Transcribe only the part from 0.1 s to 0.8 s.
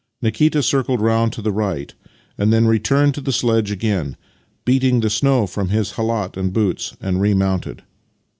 Nikita